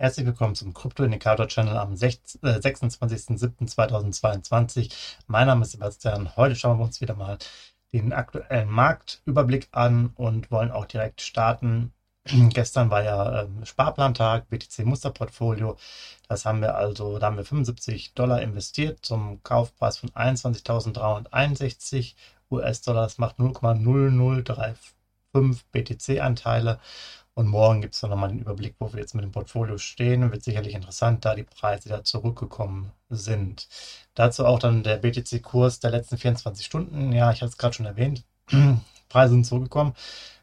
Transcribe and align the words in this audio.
Herzlich 0.00 0.26
willkommen 0.26 0.54
zum 0.54 0.74
Krypto-Indikator-Channel 0.74 1.76
am 1.76 1.94
26.07.2022. 1.94 4.84
Äh, 4.84 4.88
mein 5.26 5.48
Name 5.48 5.62
ist 5.62 5.72
Sebastian. 5.72 6.36
Heute 6.36 6.54
schauen 6.54 6.78
wir 6.78 6.84
uns 6.84 7.00
wieder 7.00 7.16
mal 7.16 7.36
den 7.92 8.12
aktuellen 8.12 8.70
Marktüberblick 8.70 9.66
an 9.72 10.12
und 10.14 10.52
wollen 10.52 10.70
auch 10.70 10.84
direkt 10.84 11.20
starten. 11.20 11.92
Gestern 12.26 12.90
war 12.90 13.02
ja 13.02 13.42
ähm, 13.42 13.64
Sparplantag, 13.64 14.48
BTC 14.48 14.84
Musterportfolio. 14.84 15.76
Das 16.28 16.44
haben 16.44 16.60
wir 16.60 16.76
also, 16.76 17.18
da 17.18 17.26
haben 17.26 17.36
wir 17.36 17.44
75 17.44 18.14
Dollar 18.14 18.40
investiert 18.40 19.04
zum 19.04 19.42
Kaufpreis 19.42 19.98
von 19.98 20.10
21.361 20.10 22.14
US-Dollar. 22.52 23.02
Das 23.02 23.18
macht 23.18 23.40
0,0035 23.40 24.76
BTC-Anteile 25.72 26.78
und 27.38 27.46
morgen 27.46 27.80
gibt 27.80 27.94
es 27.94 28.00
dann 28.00 28.10
nochmal 28.10 28.30
den 28.30 28.40
Überblick, 28.40 28.74
wo 28.80 28.92
wir 28.92 28.98
jetzt 28.98 29.14
mit 29.14 29.22
dem 29.22 29.30
Portfolio 29.30 29.78
stehen. 29.78 30.32
Wird 30.32 30.42
sicherlich 30.42 30.74
interessant, 30.74 31.24
da 31.24 31.36
die 31.36 31.44
Preise 31.44 31.88
da 31.88 32.02
zurückgekommen 32.02 32.90
sind. 33.10 33.68
Dazu 34.14 34.44
auch 34.44 34.58
dann 34.58 34.82
der 34.82 34.96
BTC-Kurs 34.96 35.78
der 35.78 35.92
letzten 35.92 36.18
24 36.18 36.66
Stunden. 36.66 37.12
Ja, 37.12 37.30
ich 37.30 37.40
hatte 37.40 37.50
es 37.50 37.56
gerade 37.56 37.74
schon 37.74 37.86
erwähnt. 37.86 38.24
Preise 39.08 39.34
sind 39.34 39.44
zurückgekommen. 39.44 39.94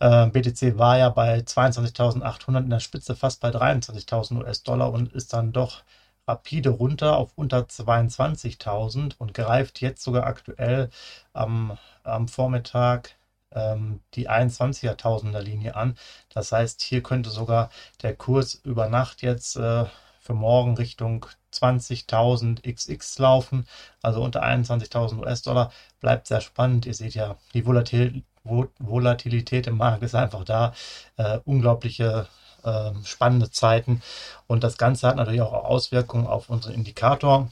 Äh, 0.00 0.26
BTC 0.30 0.78
war 0.78 0.98
ja 0.98 1.10
bei 1.10 1.38
22.800 1.38 2.58
in 2.58 2.70
der 2.70 2.80
Spitze, 2.80 3.14
fast 3.14 3.40
bei 3.40 3.50
23.000 3.50 4.38
US-Dollar 4.38 4.92
und 4.92 5.12
ist 5.12 5.32
dann 5.32 5.52
doch 5.52 5.84
rapide 6.26 6.70
runter 6.70 7.16
auf 7.18 7.30
unter 7.36 7.60
22.000 7.60 9.14
und 9.16 9.32
greift 9.32 9.80
jetzt 9.80 10.02
sogar 10.02 10.24
aktuell 10.26 10.90
am, 11.34 11.78
am 12.02 12.26
Vormittag 12.26 13.14
ähm, 13.52 14.00
die 14.14 14.28
21er 14.28 14.96
Tausender 14.96 15.42
Linie 15.42 15.76
an. 15.76 15.96
Das 16.32 16.52
heißt, 16.52 16.82
hier 16.82 17.02
könnte 17.02 17.30
sogar 17.30 17.70
der 18.02 18.14
Kurs 18.14 18.54
über 18.54 18.88
Nacht 18.88 19.22
jetzt 19.22 19.56
äh, 19.56 19.84
für 20.20 20.34
morgen 20.34 20.76
Richtung 20.76 21.26
20.000 21.52 22.62
XX 22.62 23.18
laufen, 23.18 23.66
also 24.02 24.22
unter 24.22 24.42
21.000 24.44 25.18
US-Dollar. 25.18 25.72
Bleibt 26.00 26.26
sehr 26.28 26.40
spannend. 26.40 26.86
Ihr 26.86 26.94
seht 26.94 27.14
ja, 27.14 27.36
die 27.54 27.66
Volatil 27.66 28.22
Volatilität 28.44 29.66
im 29.66 29.76
Markt 29.76 30.02
ist 30.02 30.14
einfach 30.14 30.44
da. 30.44 30.72
Äh, 31.16 31.40
unglaubliche 31.44 32.26
äh, 32.62 32.92
spannende 33.04 33.50
Zeiten. 33.50 34.02
Und 34.46 34.64
das 34.64 34.78
Ganze 34.78 35.08
hat 35.08 35.16
natürlich 35.16 35.42
auch 35.42 35.52
Auswirkungen 35.52 36.26
auf 36.26 36.48
unseren 36.48 36.74
Indikator. 36.74 37.50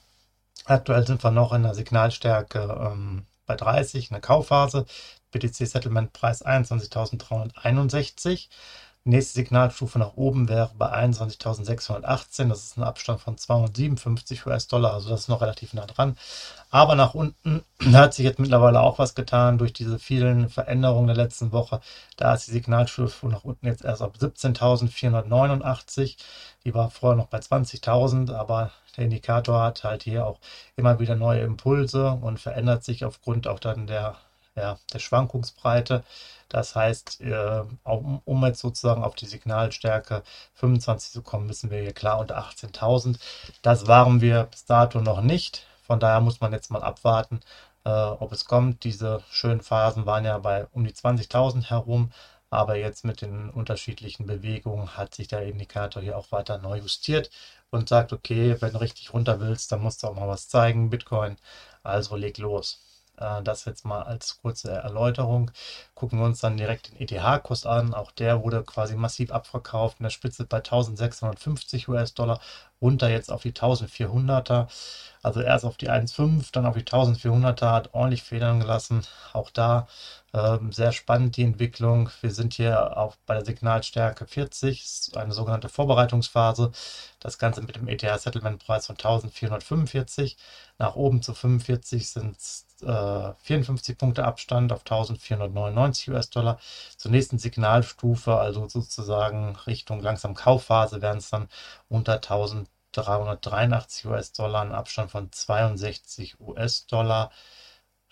Aktuell 0.65 1.07
sind 1.07 1.23
wir 1.23 1.31
noch 1.31 1.53
in 1.53 1.63
der 1.63 1.75
Signalstärke 1.75 2.91
ähm, 2.93 3.27
bei 3.49 3.57
30, 3.57 4.13
eine 4.13 4.21
Kaufphase. 4.21 4.87
BTC 5.33 5.67
Settlement 5.67 6.13
Preis 6.13 6.45
21.361. 6.45 8.49
Nächste 9.09 9.35
Signalstufe 9.37 9.99
nach 9.99 10.17
oben 10.17 10.51
wäre 10.51 10.71
bei 10.77 10.93
21.618. 10.93 12.51
Das 12.51 12.63
ist 12.63 12.77
ein 12.77 12.83
Abstand 12.83 13.23
von 13.23 13.39
257 13.39 14.45
US-Dollar, 14.45 14.93
also 14.93 15.09
das 15.09 15.21
ist 15.21 15.29
noch 15.29 15.41
relativ 15.41 15.73
nah 15.73 15.87
dran. 15.87 16.19
Aber 16.69 16.95
nach 16.95 17.15
unten 17.15 17.65
hat 17.95 18.13
sich 18.13 18.27
jetzt 18.27 18.39
mittlerweile 18.39 18.81
auch 18.81 18.99
was 18.99 19.15
getan 19.15 19.57
durch 19.57 19.73
diese 19.73 19.99
vielen 19.99 20.51
Veränderungen 20.51 21.07
der 21.07 21.17
letzten 21.17 21.53
Woche. 21.53 21.81
Da 22.19 22.35
ist 22.35 22.49
die 22.49 22.53
Signalstufe 22.53 23.27
nach 23.29 23.45
unten 23.45 23.65
jetzt 23.65 23.83
erst 23.83 24.03
auf 24.03 24.13
17.489. 24.13 26.19
Die 26.65 26.75
war 26.75 26.91
vorher 26.91 27.17
noch 27.17 27.29
bei 27.29 27.39
20.000, 27.39 28.35
aber 28.35 28.73
der 28.99 29.05
Indikator 29.05 29.63
hat 29.63 29.85
halt 29.85 30.03
hier 30.03 30.27
auch 30.27 30.39
immer 30.77 31.01
wieder 31.01 31.17
neue 31.17 31.41
Impulse 31.41 32.11
und 32.11 32.41
verändert 32.41 32.85
sich 32.85 33.07
aufgrund 33.07 33.49
auch 33.49 33.59
dann 33.59 33.87
der 33.87 34.17
ja, 34.59 34.79
der 34.93 34.99
Schwankungsbreite. 34.99 36.05
Das 36.49 36.75
heißt, 36.75 37.21
äh, 37.21 37.63
um, 37.85 38.23
um, 38.25 38.45
jetzt 38.45 38.61
sozusagen 38.61 39.05
auf 39.05 39.15
die 39.15 39.27
Signalstärke 39.27 40.23
25 40.55 41.13
zu 41.13 41.23
kommen, 41.23 41.47
müssen 41.47 41.71
wir 41.71 41.81
hier 41.81 41.93
klar 41.93 42.19
unter 42.19 42.39
18.000. 42.39 43.19
Das 43.63 43.87
waren 43.87 44.21
wir 44.21 44.45
bis 44.45 44.65
dato 44.65 45.01
noch 45.01 45.21
nicht. 45.21 45.67
Von 45.83 46.01
daher 46.01 46.21
muss 46.21 46.41
man 46.41 46.53
jetzt 46.53 46.71
mal 46.71 46.83
abwarten, 46.83 47.41
äh, 47.85 47.91
ob 47.91 48.33
es 48.33 48.45
kommt. 48.47 48.85
Diese 48.85 49.23
schönen 49.31 49.61
Phasen 49.63 50.07
waren 50.07 50.25
ja 50.25 50.39
bei 50.39 50.67
um 50.73 50.85
die 50.85 50.93
20.000 50.93 51.71
herum. 51.71 52.13
Aber 52.51 52.77
jetzt 52.77 53.05
mit 53.05 53.21
den 53.23 53.51
unterschiedlichen 53.51 54.27
Bewegungen 54.27 54.97
hat 54.97 55.15
sich 55.15 55.29
der 55.29 55.43
Indikator 55.47 56.03
hier 56.03 56.17
auch 56.17 56.33
weiter 56.33 56.59
neu 56.59 56.79
justiert 56.79 57.31
und 57.71 57.89
sagt, 57.89 58.13
okay, 58.13 58.57
wenn 58.61 58.73
du 58.73 58.81
richtig 58.81 59.13
runter 59.13 59.41
willst, 59.41 59.71
dann 59.73 59.83
musst 59.83 60.03
du 60.03 60.07
auch 60.09 60.15
mal 60.15 60.29
was 60.29 60.49
zeigen, 60.49 60.91
Bitcoin. 60.91 61.37
Also 61.83 62.17
leg 62.17 62.39
los. 62.39 62.81
Äh, 63.21 63.43
das 63.43 63.65
jetzt 63.65 63.85
mal 63.85 64.03
als 64.03 64.41
kurze 64.41 64.71
Erläuterung. 64.71 65.51
Gucken 65.95 66.19
wir 66.19 66.27
uns 66.27 66.41
dann 66.41 66.57
direkt 66.57 66.91
den 66.91 67.01
ETH-Kurs 67.01 67.67
an. 67.67 67.95
Auch 67.95 68.11
der 68.13 68.43
wurde 68.43 68.63
quasi 68.65 68.97
massiv 68.97 69.33
abverkauft. 69.33 70.01
In 70.01 70.05
der 70.05 70.11
Spitze 70.11 70.45
bei 70.45 70.59
1650 70.59 71.89
US-Dollar, 71.89 72.41
runter 72.81 73.09
jetzt 73.11 73.31
auf 73.31 73.43
die 73.43 73.53
1400er. 73.53 74.69
Also 75.23 75.41
erst 75.41 75.65
auf 75.65 75.77
die 75.77 75.91
1,5, 75.91 76.53
dann 76.53 76.67
auf 76.67 76.77
die 76.77 76.85
1400er, 76.85 77.73
hat 77.73 77.95
ordentlich 77.95 78.23
Federn 78.23 78.61
gelassen. 78.61 79.03
Auch 79.33 79.51
da 79.51 79.89
ähm, 80.33 80.73
sehr 80.73 80.93
spannend 80.93 81.37
die 81.37 81.43
Entwicklung. 81.43 82.11
Wir 82.21 82.31
sind 82.31 82.55
hier 82.55 82.97
auch 82.97 83.17
bei 83.27 83.35
der 83.35 83.45
Signalstärke 83.45 84.27
40, 84.27 85.11
eine 85.17 85.33
sogenannte 85.33 85.69
Vorbereitungsphase. 85.69 86.71
Das 87.21 87.39
Ganze 87.39 87.63
mit 87.63 87.77
dem 87.77 87.89
ETH-Settlement-Preis 87.89 88.87
von 88.87 88.97
1445. 88.97 90.37
Nach 90.79 90.95
oben 90.95 91.23
zu 91.23 91.35
45 91.35 92.11
sind 92.11 92.37
es 92.37 92.67
äh, 92.83 93.33
54 93.43 93.99
Punkte 93.99 94.25
Abstand 94.25 94.73
auf 94.73 94.81
1499 94.81 96.11
US-Dollar. 96.11 96.59
Zur 96.97 97.11
nächsten 97.11 97.39
Signalstufe, 97.39 98.37
also 98.37 98.69
sozusagen 98.69 99.57
Richtung 99.67 100.01
langsam 100.01 100.35
Kaufphase, 100.35 101.03
werden 101.03 101.19
es 101.19 101.31
dann 101.31 101.49
unter 101.89 102.21
1383 102.97 104.07
US-Dollar, 104.07 104.63
ein 104.63 104.73
Abstand 104.73 105.11
von 105.11 105.31
62 105.33 106.41
US-Dollar. 106.41 107.31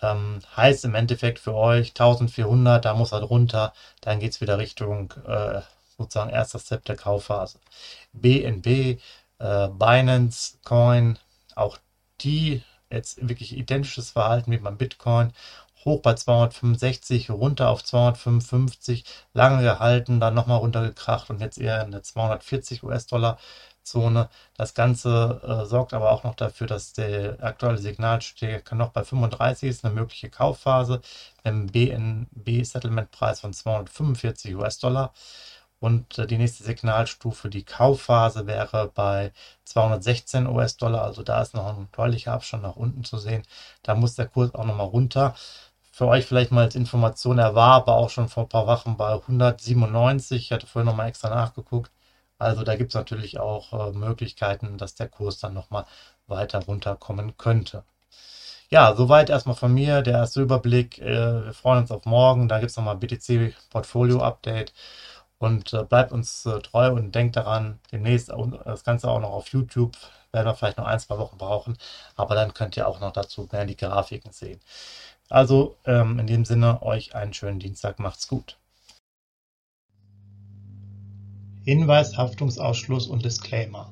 Ähm, 0.01 0.41
heißt 0.55 0.85
im 0.85 0.95
Endeffekt 0.95 1.39
für 1.39 1.55
euch 1.55 1.89
1400, 1.89 2.85
da 2.85 2.93
muss 2.93 3.11
er 3.13 3.23
runter, 3.23 3.73
dann 4.01 4.19
geht 4.19 4.31
es 4.33 4.41
wieder 4.41 4.59
Richtung 4.59 5.13
äh, 5.25 5.61
sozusagen 5.97 6.29
erster 6.29 6.59
Step 6.59 6.85
der 6.85 6.95
Kaufphase. 6.95 7.59
BNB, 8.13 8.99
äh, 9.39 9.67
Binance 9.69 10.59
Coin, 10.63 11.17
auch 11.55 11.77
die 12.21 12.63
jetzt 12.89 13.27
wirklich 13.27 13.57
identisches 13.57 14.11
Verhalten 14.11 14.51
wie 14.51 14.57
beim 14.57 14.77
Bitcoin. 14.77 15.33
Hoch 15.85 16.01
bei 16.01 16.13
265, 16.15 17.29
runter 17.29 17.69
auf 17.69 17.83
255, 17.83 19.03
lange 19.33 19.63
gehalten, 19.63 20.19
dann 20.19 20.33
nochmal 20.33 20.59
runtergekracht 20.59 21.29
und 21.29 21.41
jetzt 21.41 21.57
eher 21.57 21.83
in 21.83 21.91
der 21.91 22.03
240 22.03 22.83
US-Dollar 22.83 23.37
Zone. 23.87 24.29
Das 24.55 24.73
Ganze 24.73 25.41
äh, 25.43 25.65
sorgt 25.65 25.93
aber 25.93 26.11
auch 26.11 26.23
noch 26.23 26.35
dafür, 26.35 26.67
dass 26.67 26.93
der 26.93 27.37
aktuelle 27.43 27.77
Signalstärke 27.77 28.75
noch 28.75 28.89
bei 28.89 29.03
35 29.03 29.69
ist, 29.69 29.85
eine 29.85 29.93
mögliche 29.93 30.29
Kaufphase, 30.29 31.01
im 31.43 31.67
BNB-Settlement-Preis 31.67 33.39
von 33.41 33.53
245 33.53 34.55
US-Dollar. 34.55 35.13
Und 35.79 36.17
äh, 36.17 36.27
die 36.27 36.37
nächste 36.37 36.63
Signalstufe, 36.63 37.49
die 37.49 37.63
Kaufphase, 37.63 38.47
wäre 38.47 38.91
bei 38.93 39.31
216 39.65 40.47
US-Dollar. 40.47 41.03
Also 41.03 41.23
da 41.23 41.41
ist 41.41 41.53
noch 41.53 41.67
ein 41.67 41.89
deutlicher 41.91 42.33
Abstand 42.33 42.63
nach 42.63 42.75
unten 42.75 43.03
zu 43.03 43.17
sehen. 43.17 43.43
Da 43.83 43.95
muss 43.95 44.15
der 44.15 44.27
Kurs 44.27 44.53
auch 44.55 44.65
nochmal 44.65 44.87
runter. 44.87 45.35
Für 45.91 46.07
euch 46.07 46.25
vielleicht 46.25 46.51
mal 46.51 46.65
als 46.65 46.75
Information, 46.75 47.39
er 47.39 47.55
war 47.55 47.73
aber 47.73 47.95
auch 47.95 48.09
schon 48.11 48.29
vor 48.29 48.43
ein 48.43 48.49
paar 48.49 48.67
Wochen 48.67 48.97
bei 48.97 49.13
197. 49.13 50.43
Ich 50.43 50.51
hatte 50.51 50.67
vorhin 50.67 50.85
nochmal 50.87 51.09
extra 51.09 51.29
nachgeguckt. 51.29 51.91
Also 52.39 52.63
da 52.63 52.75
gibt 52.75 52.91
es 52.91 52.95
natürlich 52.95 53.39
auch 53.39 53.73
äh, 53.73 53.91
Möglichkeiten, 53.93 54.77
dass 54.77 54.95
der 54.95 55.09
Kurs 55.09 55.39
dann 55.39 55.53
nochmal 55.53 55.85
weiter 56.27 56.63
runterkommen 56.65 57.37
könnte. 57.37 57.83
Ja, 58.69 58.93
soweit 58.95 59.29
erstmal 59.29 59.55
von 59.55 59.73
mir 59.73 60.01
der 60.01 60.13
erste 60.15 60.41
Überblick. 60.41 60.99
Äh, 60.99 61.45
wir 61.45 61.53
freuen 61.53 61.79
uns 61.79 61.91
auf 61.91 62.05
morgen. 62.05 62.47
Da 62.49 62.59
gibt 62.59 62.71
es 62.71 62.77
nochmal 62.77 62.97
BTC 62.97 63.55
Portfolio 63.69 64.21
Update. 64.21 64.73
Und 65.39 65.73
äh, 65.73 65.83
bleibt 65.83 66.11
uns 66.11 66.45
äh, 66.45 66.59
treu 66.61 66.91
und 66.93 67.13
denkt 67.13 67.35
daran, 67.35 67.79
demnächst 67.91 68.31
das 68.65 68.83
Ganze 68.83 69.09
auch 69.09 69.19
noch 69.19 69.31
auf 69.31 69.49
YouTube. 69.49 69.95
Werden 70.31 70.47
wir 70.47 70.55
vielleicht 70.55 70.77
noch 70.77 70.85
ein, 70.85 70.99
zwei 70.99 71.17
Wochen 71.19 71.37
brauchen. 71.37 71.77
Aber 72.15 72.35
dann 72.35 72.53
könnt 72.53 72.75
ihr 72.77 72.87
auch 72.87 72.99
noch 72.99 73.13
dazu 73.13 73.47
mehr 73.51 73.65
die 73.65 73.77
Grafiken 73.77 74.31
sehen. 74.31 74.59
Also 75.29 75.77
ähm, 75.85 76.19
in 76.19 76.27
dem 76.27 76.45
Sinne, 76.45 76.81
euch 76.81 77.15
einen 77.15 77.33
schönen 77.33 77.59
Dienstag. 77.59 77.99
Macht's 77.99 78.27
gut. 78.27 78.57
Hinweis, 81.63 82.17
Haftungsausschluss 82.17 83.07
und 83.07 83.25
Disclaimer. 83.25 83.91